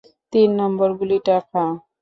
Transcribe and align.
তিন 0.33 0.49
নম্বর 0.59 0.89
গুলিটা 0.99 1.35
খা। 1.49 1.63